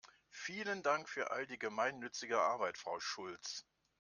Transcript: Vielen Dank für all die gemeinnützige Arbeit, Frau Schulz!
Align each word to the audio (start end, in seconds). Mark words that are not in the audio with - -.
Vielen 0.31 0.81
Dank 0.81 1.07
für 1.07 1.29
all 1.29 1.45
die 1.45 1.59
gemeinnützige 1.59 2.39
Arbeit, 2.41 2.79
Frau 2.79 2.99
Schulz! 2.99 3.67